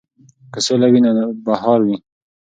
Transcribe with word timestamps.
که 0.53 0.59
سوله 0.65 0.87
وي 0.91 0.99
نو 1.05 1.11
بهار 1.45 1.79
وي. 1.85 1.97